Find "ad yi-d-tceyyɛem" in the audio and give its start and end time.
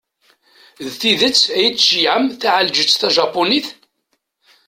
1.53-2.25